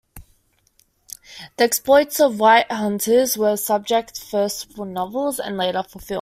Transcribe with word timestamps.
The 1.57 1.63
exploits 1.65 2.19
of 2.19 2.39
white 2.39 2.71
hunters 2.71 3.37
were 3.37 3.55
subjects 3.55 4.17
first 4.17 4.73
for 4.73 4.83
novels 4.83 5.37
and 5.39 5.57
later 5.57 5.83
for 5.83 5.99
films. 5.99 6.09